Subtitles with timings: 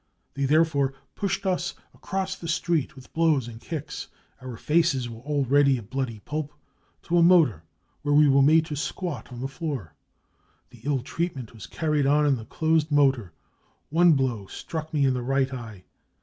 [0.33, 4.07] They therefore pushed us across the street, with blows and lucks—
[4.41, 6.53] our faces were already a bloody pulp—
[7.03, 7.61] to a motor.
[8.01, 9.93] We were made to squat on the floor."
[10.71, 13.33] The ill treatment was carried on in the closed motor;
[13.91, 15.83] one blow struck me in the right eye.